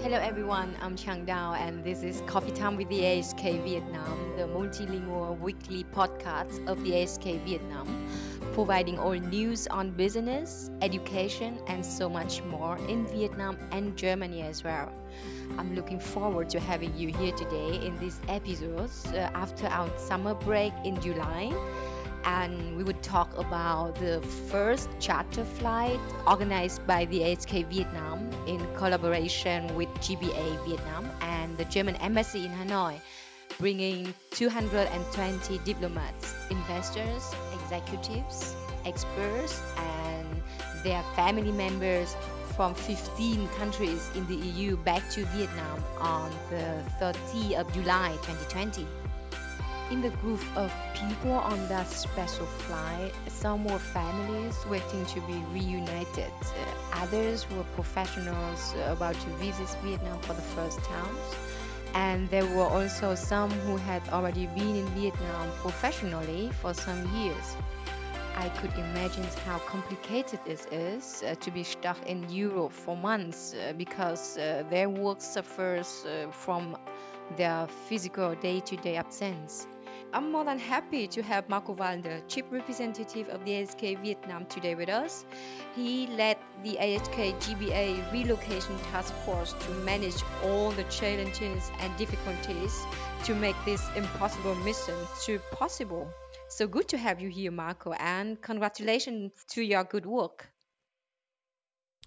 [0.00, 4.44] Hello everyone, I'm Chang Dao and this is Coffee Time with the AHK Vietnam, the
[4.44, 8.08] multilingual weekly podcast of the AHK Vietnam,
[8.54, 14.62] providing all news on business, education and so much more in Vietnam and Germany as
[14.62, 14.92] well.
[15.58, 20.34] I'm looking forward to having you here today in these episodes uh, after our summer
[20.34, 21.52] break in July
[22.24, 28.58] and we would talk about the first charter flight organized by the AHK Vietnam in
[28.74, 33.00] collaboration with GBA Vietnam and the German Embassy in Hanoi,
[33.58, 38.54] bringing 220 diplomats, investors, executives,
[38.84, 40.42] experts, and
[40.84, 42.16] their family members
[42.56, 48.86] from 15 countries in the EU back to Vietnam on the 30th of July 2020
[49.90, 55.34] in the group of people on that special flight, some were families waiting to be
[55.52, 56.32] reunited.
[56.42, 61.16] Uh, others were professionals about to visit Vietnam for the first time.
[61.94, 67.56] And there were also some who had already been in Vietnam professionally for some years.
[68.36, 73.54] I could imagine how complicated it is uh, to be stuck in Europe for months
[73.54, 76.76] uh, because uh, their work suffers uh, from
[77.36, 79.66] their physical day to day absence.
[80.10, 84.74] I'm more than happy to have Marco Walde, Chief Representative of the AHK Vietnam, today
[84.74, 85.26] with us.
[85.76, 92.86] He led the AHK GBA relocation task force to manage all the challenges and difficulties
[93.24, 96.08] to make this impossible mission to possible.
[96.48, 100.48] So good to have you here, Marco, and congratulations to your good work.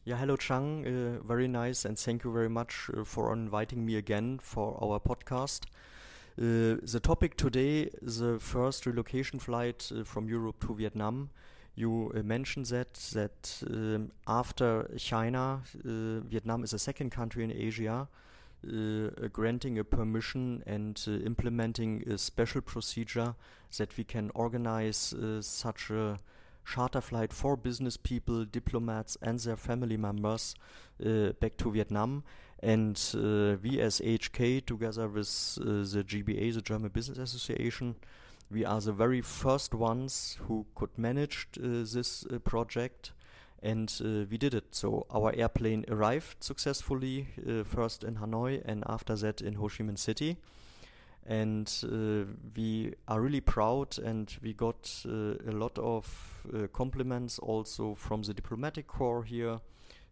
[0.05, 3.95] Yeah, hello Chang, uh, very nice, and thank you very much uh, for inviting me
[3.95, 5.65] again for our podcast.
[6.41, 11.29] Uh, the topic today, the first relocation flight uh, from Europe to Vietnam.
[11.75, 18.07] You uh, mentioned that that um, after China, Vietnam is the second country in Asia
[18.67, 23.35] uh, granting a permission and uh, implementing a special procedure
[23.77, 26.17] that we can organize uh, such a
[26.65, 30.55] charter flight for business people, diplomats, and their family members
[31.39, 32.23] back to Vietnam.
[32.63, 37.95] And uh, we as HK, together with uh, the GBA, the German Business Association,
[38.51, 43.13] we are the very first ones who could manage uh, this uh, project.
[43.63, 44.65] And uh, we did it.
[44.71, 49.83] So our airplane arrived successfully, uh, first in Hanoi and after that in Ho Chi
[49.83, 50.37] Minh City.
[51.25, 51.71] And
[52.55, 58.87] we are really proud, and we got a lot of compliments also from the diplomatic
[58.87, 59.59] corps here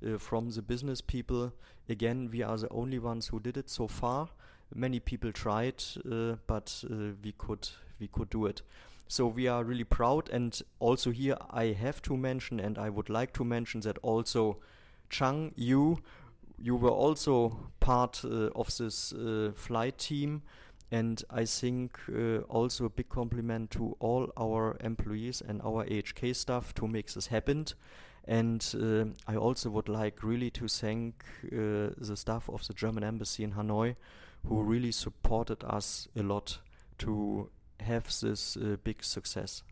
[0.06, 1.52] uh, from the business people.
[1.90, 4.30] Again, we are the only ones who did it so far.
[4.74, 7.68] Many people tried, uh, but uh, we could
[8.00, 8.62] we could do it.
[9.08, 10.30] So we are really proud.
[10.30, 14.58] And also here, I have to mention, and I would like to mention that also,
[15.10, 15.98] Chang, you
[16.62, 20.44] you were also part uh, of this uh, flight team.
[20.92, 26.36] And I think uh, also a big compliment to all our employees and our AHK
[26.36, 27.66] staff to make this happen.
[28.26, 33.04] And uh, I also would like really to thank uh, the staff of the German
[33.04, 33.96] embassy in Hanoi,
[34.48, 36.60] who really supported us a lot
[37.00, 39.64] to have this uh, big success.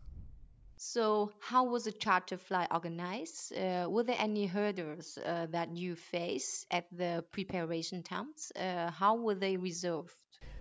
[0.80, 3.52] So, how was the charter flight organized?
[3.52, 8.52] Uh, were there any hurdles uh, that you faced at the preparation times?
[8.54, 10.14] Uh, how were they resolved?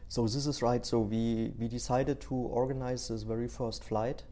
[0.08, 0.84] So, this is right.
[0.84, 4.24] So, we, we decided to organize this very first flight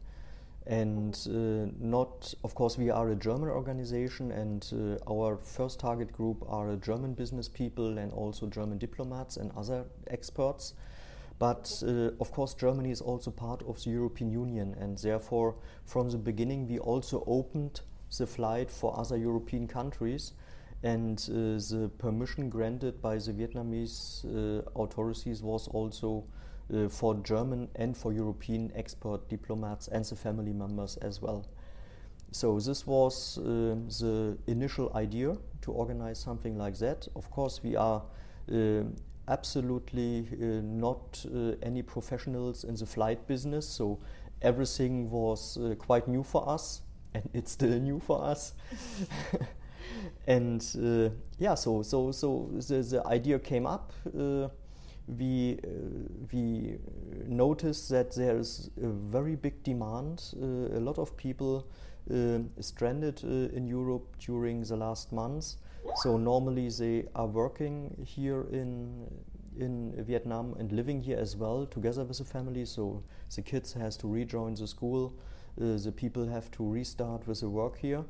[0.66, 6.12] and uh, not of course we are a german organization and uh, our first target
[6.12, 10.74] group are german business people and also german diplomats and other experts.
[11.38, 15.54] But uh, of course germany is also part of the european union and therefore
[15.84, 17.82] from the beginning we also opened
[18.18, 20.32] the flight for other european countries
[20.82, 26.24] and uh, the permission granted by the vietnamese uh, authorities was also
[26.72, 31.46] uh, for German and for European expert diplomats and the family members as well.
[32.32, 37.08] So this was uh, the initial idea to organize something like that.
[37.14, 38.02] Of course, we are
[38.52, 38.82] uh,
[39.28, 43.98] absolutely uh, not uh, any professionals in the flight business, so
[44.42, 46.82] everything was uh, quite new for us,
[47.14, 48.52] and it's still new for us.
[50.26, 50.62] and
[51.38, 53.92] yeah, so so so the, the idea came up
[55.06, 55.68] we uh,
[56.32, 56.78] we
[57.26, 60.22] notice that there is a very big demand.
[60.34, 61.66] Uh, a lot of people
[62.10, 65.58] uh, stranded in Europe during the last months.
[66.02, 69.06] So normally they are working here in
[69.58, 72.64] in Vietnam and living here as well together with the family.
[72.64, 73.02] So
[73.34, 75.14] the kids has to rejoin the school.
[75.58, 78.04] Uh, the people have to restart with the work here.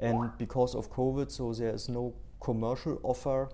[0.00, 3.48] And because of COVID, so there is no commercial offer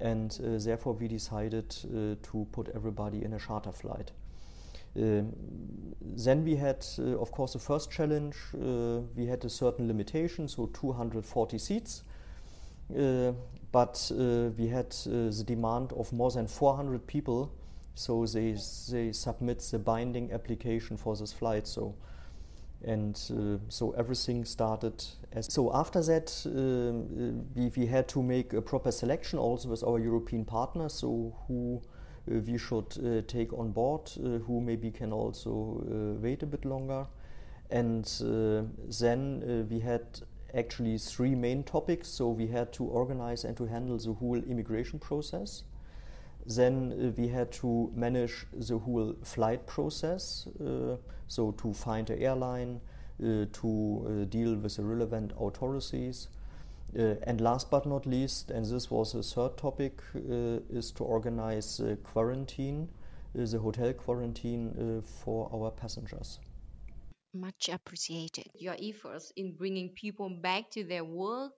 [0.00, 4.12] and uh, therefore we decided uh, to put everybody in a charter flight.
[4.96, 5.32] Um,
[6.00, 8.36] then we had, uh, of course, the first challenge.
[8.54, 12.02] Uh, we had a certain limitation, so 240 seats.
[12.96, 13.32] Uh,
[13.72, 17.50] but uh, we had the demand of more than 400 people,
[17.94, 18.56] so they
[18.90, 21.66] they submit the binding application for this flight.
[21.66, 21.96] So
[22.86, 26.92] and uh, so everything started as so after that uh,
[27.54, 30.92] we, we had to make a proper selection also with our european partners.
[30.92, 31.80] So who
[32.30, 36.46] uh, we should uh, take on board uh, who maybe can also uh, wait a
[36.46, 37.06] bit longer.
[37.70, 38.04] And
[39.00, 40.02] then we had
[40.54, 42.08] actually three main topics.
[42.08, 45.64] So we had to organize and to handle the whole immigration process
[46.46, 50.96] then uh, we had to manage the whole flight process, uh,
[51.26, 52.80] so to find an airline,
[53.22, 56.28] uh, to uh, deal with the relevant authorities.
[56.96, 61.04] Uh, and last but not least, and this was the third topic, uh, is to
[61.04, 62.88] organize quarantine,
[63.34, 66.38] the hotel quarantine for our passengers.
[67.32, 68.46] Much appreciated.
[68.54, 71.52] Your efforts in bringing people back to their work,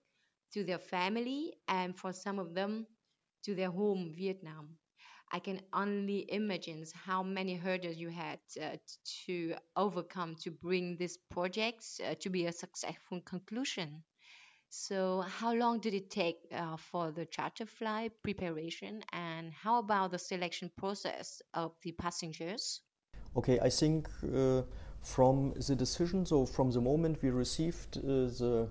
[0.54, 2.86] to their family, and for some of them,
[3.46, 4.76] to their home, Vietnam.
[5.32, 8.76] I can only imagine how many hurdles you had uh,
[9.26, 14.04] to overcome to bring this project uh, to be a successful conclusion.
[14.68, 20.10] So, how long did it take uh, for the charter flight preparation, and how about
[20.10, 22.80] the selection process of the passengers?
[23.36, 24.62] Okay, I think uh,
[25.02, 28.02] from the decision, so from the moment we received uh,
[28.40, 28.68] the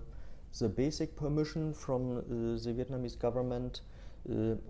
[0.60, 2.22] the basic permission from uh,
[2.64, 3.82] the Vietnamese government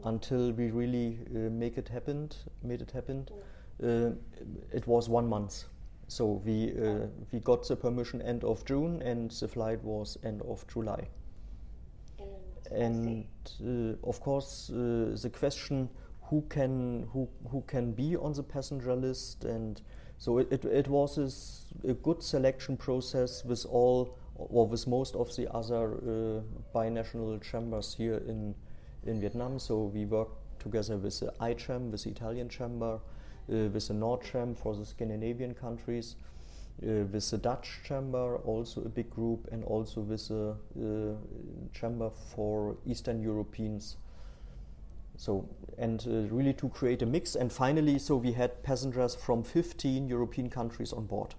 [0.03, 2.29] until we really uh, make it happen,
[2.63, 3.27] made it happen.
[3.81, 4.11] Uh,
[4.71, 5.65] it was one month.
[6.07, 6.73] So we
[7.31, 11.07] we got the permission end of June, and the flight was end of July.
[12.71, 13.25] And
[14.03, 15.89] of course, the question
[16.29, 19.81] who can who who can be on the passenger list and
[20.17, 25.15] so it, it, it was a, a, good selection process with all or with most
[25.15, 26.41] of the other uh,
[26.73, 28.55] binational chambers here in
[29.05, 29.59] in Vietnam.
[29.59, 30.29] So we work
[30.59, 32.99] together with the ICHAM, with the Italian chamber, uh,
[33.47, 36.15] with the NordCham for the Scandinavian countries,
[36.83, 42.09] uh, with the Dutch chamber, also a big group, and also with the uh, chamber
[42.09, 43.97] for Eastern Europeans.
[45.17, 45.47] So,
[45.77, 47.35] and uh, really to create a mix.
[47.35, 51.35] And finally, so we had passengers from 15 European countries on board.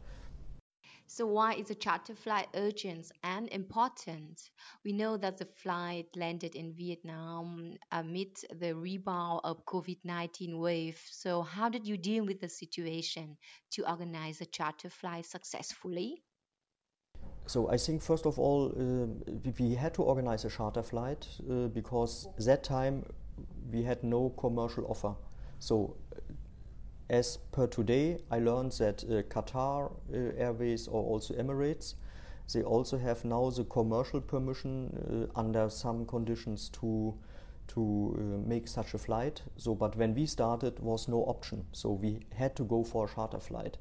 [1.08, 4.50] So, why is a charter flight urgent and important?
[4.84, 11.00] We know that the flight landed in Vietnam amid the rebound of COVID-19 wave.
[11.10, 13.36] So, how did you deal with the situation
[13.70, 16.24] to organize a charter flight successfully?
[17.46, 19.06] So I think first of all uh,
[19.58, 23.04] we had to organize a charter flight uh, because that time
[23.70, 25.14] we had no commercial offer.
[25.60, 25.96] So
[27.08, 31.94] as per today, I learned that uh, Qatar uh, Airways or also Emirates,
[32.52, 37.14] they also have now the commercial permission uh, under some conditions to
[37.68, 39.42] to uh, make such a flight.
[39.56, 41.66] So, but when we started, was no option.
[41.72, 43.76] So we had to go for a charter flight.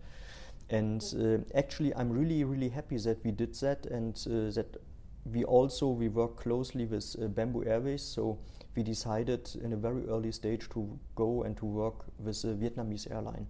[0.71, 4.77] And uh, actually, I'm really, really happy that we did that, and uh, that
[5.25, 8.03] we also we work closely with Bamboo Airways.
[8.03, 8.37] So
[8.75, 13.09] we decided in a very early stage to go and to work with a Vietnamese
[13.09, 13.47] airline.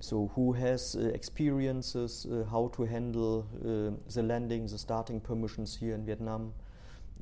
[0.00, 5.76] So, who has uh, experiences uh, how to handle uh, the landing, the starting permissions
[5.76, 6.52] here in Vietnam?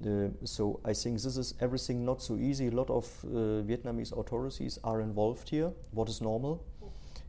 [0.05, 2.69] Uh, so, I think this is everything not so easy.
[2.69, 6.65] A lot of uh, Vietnamese authorities are involved here, what is normal.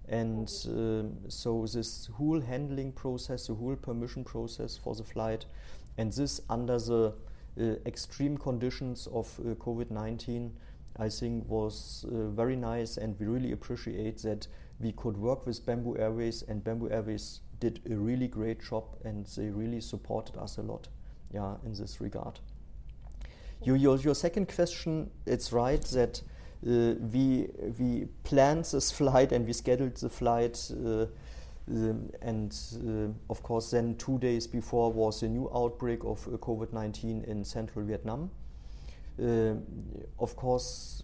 [0.09, 5.45] And um, so, this whole handling process, the whole permission process for the flight,
[5.97, 7.13] and this under the
[7.59, 10.51] uh, extreme conditions of uh, COVID 19,
[10.97, 14.47] I think was uh, very nice, and we really appreciate that
[14.79, 19.25] we could work with Bamboo Airways, and Bamboo Airways did a really great job, and
[19.37, 20.87] they really supported us a lot,
[21.31, 22.39] yeah, in this regard.
[23.63, 26.21] Your, your, your second question, it's right that
[26.67, 27.47] uh, we
[27.79, 31.05] we planned this flight and we scheduled the flight uh,
[31.67, 32.53] and
[32.85, 37.23] uh, of course, then two days before was a new outbreak of uh, COVID 19
[37.23, 38.29] in central Vietnam.
[39.21, 39.53] Uh,
[40.19, 41.03] of course,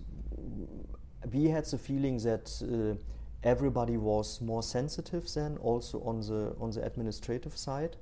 [1.32, 3.02] we had the feeling that uh,
[3.44, 7.96] everybody was more sensitive then, also on the, on the administrative side.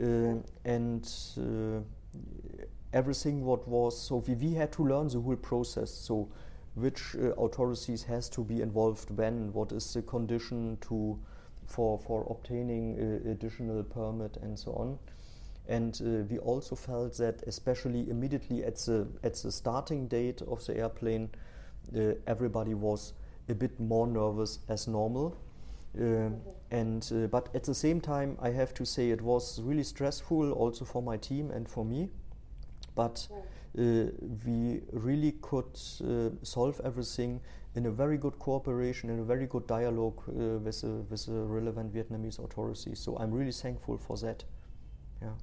[0.00, 0.34] Uh,
[0.64, 1.80] and uh,
[2.92, 5.90] everything what was, so we, we had to learn the whole process.
[5.90, 6.28] So,
[6.74, 11.18] which authorities has to be involved when, what is the condition to
[11.70, 14.98] for, for obtaining additional permit and so on.
[15.68, 20.66] And uh, we also felt that, especially immediately at the at the starting date of
[20.66, 21.30] the airplane,
[21.96, 23.12] uh, everybody was
[23.48, 25.36] a bit more nervous as normal.
[25.98, 26.30] Uh,
[26.70, 30.52] and uh, but at the same time, I have to say it was really stressful
[30.52, 32.08] also for my team and for me.
[32.96, 33.36] But uh,
[33.74, 37.40] we really could uh, solve everything
[37.74, 41.32] in a very good cooperation in a very good dialogue uh, with, the, with the
[41.32, 42.98] relevant Vietnamese authorities.
[42.98, 44.42] So I'm really thankful for that.
[45.22, 45.34] Yeah.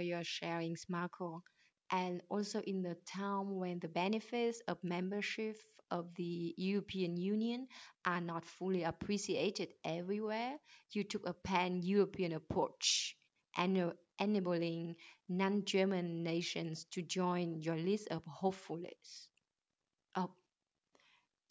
[0.00, 1.42] Your sharings, Marco,
[1.90, 5.56] and also in the time when the benefits of membership
[5.90, 7.66] of the European Union
[8.04, 10.54] are not fully appreciated everywhere,
[10.92, 13.16] you took a pan European approach,
[14.18, 14.96] enabling
[15.28, 19.28] non German nations to join your list of hopefuls.
[20.14, 20.30] Of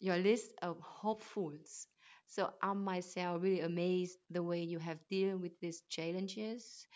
[0.00, 1.86] your list of hopefuls.
[2.26, 6.86] So I'm myself really amazed the way you have dealt with these challenges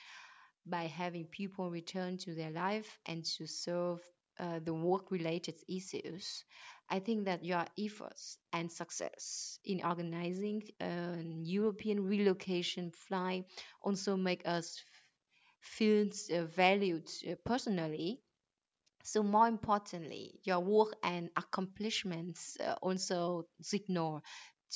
[0.67, 4.00] by having people return to their life and to solve
[4.38, 6.45] uh, the work related issues.
[6.91, 13.45] I think that your efforts and success in organizing a European relocation flight
[13.83, 14.83] also make us
[15.62, 18.21] feel uh, valued uh, personally.
[19.04, 24.23] So, more importantly, your work and accomplishments uh, also signal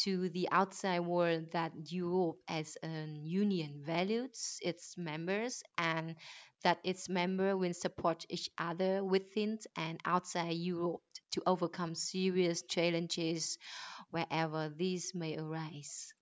[0.02, 6.16] to the outside world that Europe as a union values its members and
[6.62, 11.00] that its members will support each other within and outside Europe
[11.32, 13.58] to overcome serious challenges
[14.10, 16.12] wherever these may arise.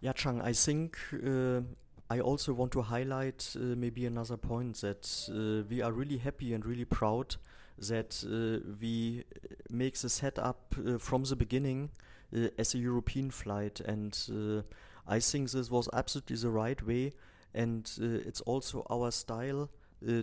[0.00, 1.60] Yeah, Chang, I think uh,
[2.08, 6.54] I also want to highlight uh, maybe another point that uh, we are really happy
[6.54, 7.36] and really proud
[7.78, 9.24] that uh, we
[9.70, 11.90] make the setup uh, from the beginning
[12.34, 14.62] uh, as a European flight, and uh,
[15.06, 17.12] I think this was absolutely the right way,
[17.54, 19.68] and it's also our style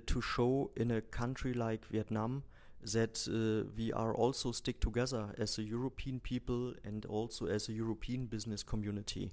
[0.05, 2.43] to show in a country like Vietnam
[2.91, 7.73] that uh, we are also stick together as a European people and also as a
[7.73, 9.31] European business community.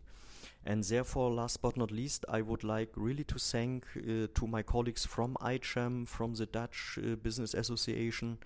[0.65, 4.63] And therefore, last but not least, I would like really to thank uh, to my
[4.63, 8.39] colleagues from ICHAM, from the Dutch uh, Business Association,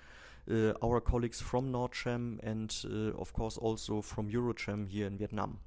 [0.50, 5.59] uh, our colleagues from NordCham, and uh, of course also from EuroCham here in Vietnam.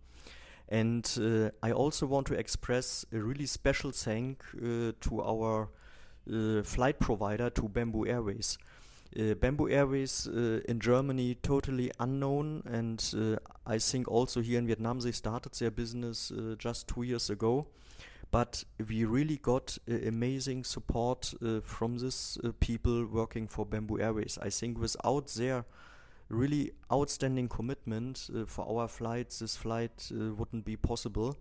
[0.70, 5.70] And uh, I also want to express a really special thank uh, to our
[6.64, 8.58] flight provider, to Bamboo Airways.
[9.16, 14.68] Uh, Bamboo Airways uh, in Germany totally unknown, and uh, I think also here in
[14.68, 17.68] Vietnam they started their business uh, just two years ago.
[18.30, 24.38] But we really got uh, amazing support uh, from this people working for Bamboo Airways.
[24.42, 25.64] I think without their
[26.30, 31.38] really outstanding commitment for our flights, this flight wouldn't be possible.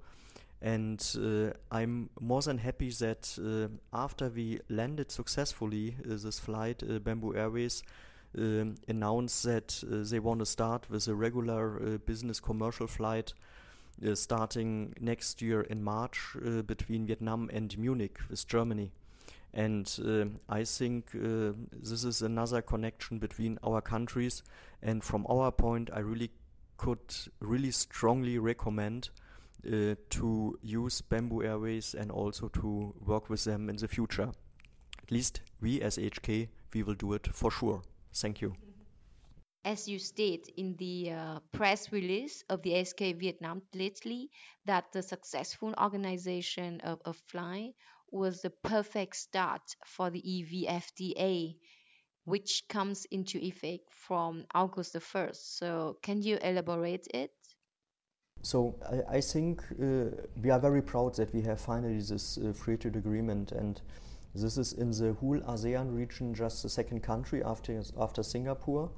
[0.62, 6.82] And uh, I'm more than happy that uh, after we landed successfully uh, this flight,
[6.82, 7.82] uh, Bamboo Airways
[8.38, 13.32] um, announced that uh, they want to start with a regular uh, business commercial flight
[14.12, 16.36] starting next year in March
[16.66, 18.92] between Vietnam and Munich with Germany.
[19.54, 19.90] And
[20.50, 24.42] I think this is another connection between our countries.
[24.82, 26.30] And from our point, I really
[26.76, 26.98] could
[27.40, 29.08] really strongly recommend
[29.66, 34.30] uh, to use Bamboo Airways and also to work with them in the future.
[35.02, 37.82] At least we as HK, we will do it for sure.
[38.14, 38.54] Thank you.
[39.64, 44.30] As you state in the uh, press release of the SK Vietnam lately,
[44.64, 47.72] that the successful organization of a fly
[48.12, 51.56] was the perfect start for the EVFTA,
[52.24, 55.58] which comes into effect from August the 1st.
[55.58, 57.32] So, can you elaborate it?
[58.46, 60.04] So I, I think uh,
[60.40, 63.80] we are very proud that we have finally this uh, free trade agreement, and
[64.36, 68.88] this is in the whole ASEAN region just the second country after after Singapore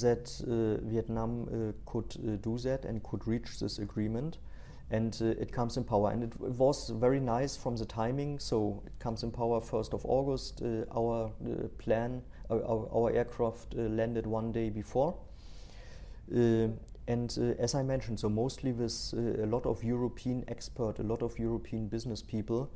[0.00, 4.38] that uh, Vietnam uh, could uh, do that and could reach this agreement.
[4.92, 8.38] And uh, it comes in power, and it, it, was very nice from the timing.
[8.38, 10.62] So it comes in power first of August.
[10.94, 11.32] our
[11.78, 15.16] plan, our, our aircraft landed one day before.
[17.08, 21.02] And uh, as I mentioned, so mostly with uh, a lot of European expert, a
[21.02, 22.70] lot of European business people.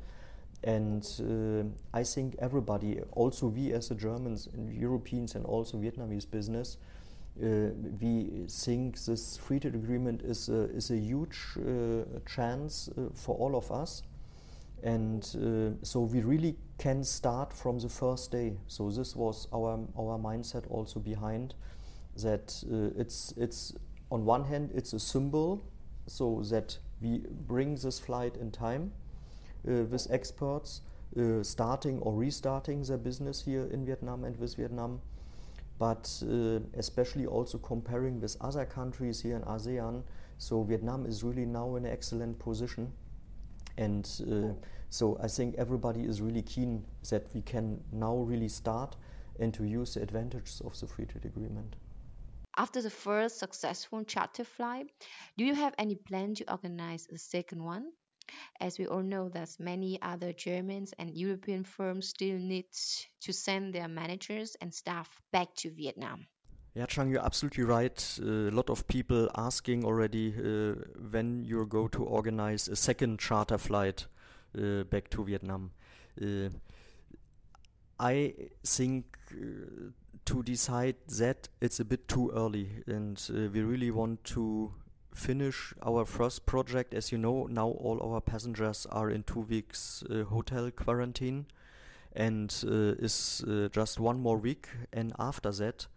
[0.63, 6.29] And uh, I think everybody, also we as the Germans and Europeans and also Vietnamese
[6.29, 6.77] business,
[7.41, 7.69] uh,
[8.01, 13.35] we think this free trade agreement is a, is a huge uh, chance uh, for
[13.35, 14.01] all of us.
[14.83, 15.23] And
[15.81, 18.57] so we really can start from the first day.
[18.67, 21.55] So this was our, our mindset also behind
[22.21, 22.63] that
[22.95, 23.73] it's, it's
[24.11, 25.63] on one hand, it's a symbol
[26.07, 28.91] so that we bring this flight in time
[29.67, 30.81] uh, with experts
[31.17, 35.01] uh, starting or restarting their business here in Vietnam and with Vietnam,
[35.79, 40.03] but uh, especially also comparing with other countries here in ASEAN.
[40.37, 42.91] So Vietnam is really now in an excellent position,
[43.77, 44.53] and uh,
[44.89, 48.95] so I think everybody is really keen that we can now really start
[49.39, 51.75] and to use the advantages of the free trade agreement.
[52.57, 54.87] After the first successful charter flight,
[55.37, 57.91] do you have any plan to organize a second one?
[58.59, 62.65] As we all know that many other Germans and European firms still need
[63.21, 66.25] to send their managers and staff back to Vietnam.
[66.73, 68.19] Yeah, Chang, you're absolutely right.
[68.19, 70.75] Uh, a lot of people asking already uh,
[71.11, 74.07] when you're going to organize a second charter flight
[74.57, 75.71] uh, back to Vietnam.
[76.19, 76.49] Uh,
[77.99, 78.33] I
[78.63, 79.91] think uh,
[80.27, 84.73] to decide that it's a bit too early, and uh, we really want to
[85.13, 86.93] finish our first project.
[86.93, 91.45] As you know, now all our passengers are in two weeks uh, hotel quarantine,
[92.13, 94.67] and uh, is uh, just one more week.
[94.91, 95.87] And after that,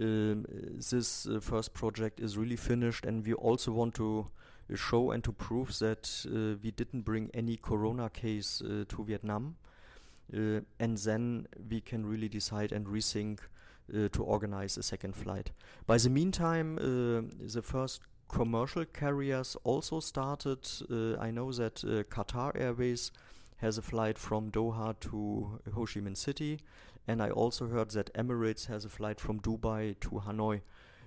[0.00, 0.46] um,
[0.90, 4.28] this uh, first project is really finished, and we also want to
[4.74, 6.26] show and to prove that
[6.62, 9.56] we didn't bring any corona case to Vietnam.
[10.32, 13.57] Uh, and then we can really decide and rethink uh,
[13.92, 15.52] to organize a second flight.
[15.86, 17.22] By the meantime, uh,
[17.54, 20.68] the first commercial carriers also started.
[21.18, 21.76] I know that
[22.10, 23.10] Qatar Airways
[23.58, 26.60] has a flight from Doha to Ho Chi Minh City,
[27.06, 30.60] and I also heard that Emirates has a flight from Dubai to Hanoi.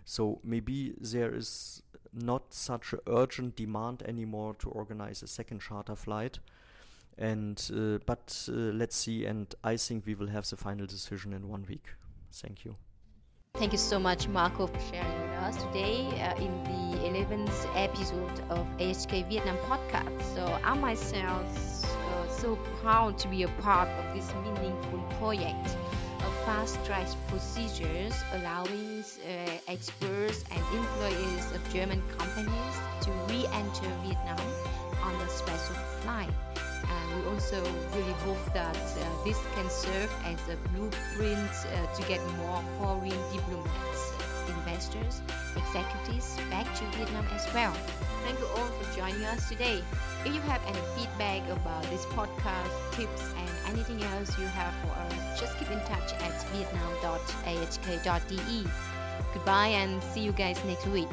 [0.04, 6.40] So maybe there is not such urgent demand anymore to organize a second charter flight.
[7.18, 11.34] And uh, but uh, let's see, and I think we will have the final decision
[11.34, 11.86] in one week.
[12.32, 12.76] Thank you.
[13.56, 18.40] Thank you so much, Marco, for sharing with us today uh, in the 11th episode
[18.50, 20.22] of AHK Vietnam podcast.
[20.36, 25.76] So I myself uh, so proud to be a part of this meaningful project
[26.26, 34.40] of fast-track procedures allowing uh, experts and employees of German companies to re-enter Vietnam
[35.04, 36.30] on a special flight
[37.16, 37.62] we also
[37.96, 43.18] really hope that uh, this can serve as a blueprint uh, to get more foreign
[43.32, 44.14] diplomats,
[44.48, 45.22] investors,
[45.56, 47.74] executives back to Vietnam as well.
[48.24, 49.84] Thank you all for joining us today.
[50.26, 54.92] If you have any feedback about this podcast, tips, and anything else you have for
[54.92, 58.66] us, just keep in touch at vietnam.ahk.de.
[59.34, 61.08] Goodbye and see you guys next week.